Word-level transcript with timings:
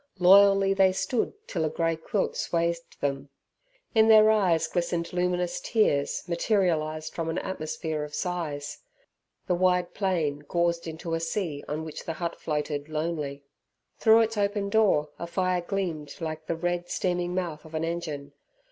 Loyally 0.17 0.73
they 0.73 0.91
stood 0.93 1.33
till 1.47 1.63
a 1.63 1.69
grey 1.69 1.95
quilt 1.95 2.35
swathed 2.35 2.99
them. 3.01 3.29
In 3.93 4.07
their 4.07 4.31
eyes 4.31 4.65
glistened 4.67 5.13
luminous 5.13 5.61
tears 5.63 6.23
materialized 6.27 7.13
from 7.13 7.29
an 7.29 7.37
atmosphere 7.37 8.03
of 8.03 8.15
sighs. 8.15 8.79
The 9.45 9.53
wide 9.53 9.93
plain 9.93 10.39
gauzed 10.39 10.87
into 10.87 11.13
a 11.13 11.19
sea 11.19 11.63
on 11.67 11.85
which 11.85 12.05
the 12.05 12.13
hut 12.13 12.35
floated 12.39 12.89
lonely. 12.89 13.43
Through 13.99 14.21
its 14.21 14.37
open 14.37 14.69
door 14.71 15.09
a 15.19 15.27
fire 15.27 15.61
gleamed 15.61 16.15
like 16.19 16.47
the 16.47 16.55
red, 16.55 16.89
steaming 16.89 17.35
mouth 17.35 17.63
of 17.63 17.75
an 17.75 17.83
engine. 17.83 18.33